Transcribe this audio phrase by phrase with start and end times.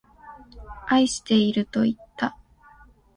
[0.87, 2.35] 愛してるといった。